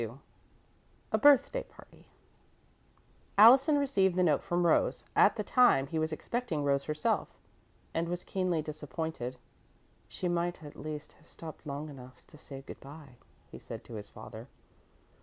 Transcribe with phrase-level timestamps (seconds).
[0.01, 0.17] XXII
[1.11, 2.07] A BIRTHDAY PARTY
[3.37, 7.29] Allison received the note from Rose at the time he was expecting Rose herself,
[7.93, 9.35] and was keenly disappointed.
[10.07, 13.17] "She might at least have stopped long enough to say good bye,"
[13.51, 14.47] he said to his father.